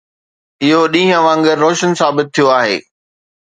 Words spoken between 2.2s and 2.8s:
ٿيو آهي.